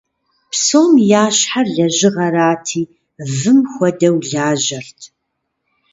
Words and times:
Псом 0.51 0.91
ящхьэр 1.23 1.67
лэжьыгъэрати, 1.75 2.83
вым 3.37 3.59
хуэдэу 3.71 4.17
лажьэрт. 4.29 4.99